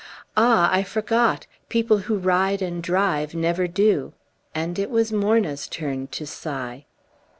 [0.35, 1.45] "Ah, I forgot!
[1.69, 4.13] People who ride and drive never do."
[4.55, 6.87] And it was Morna's turn to sigh.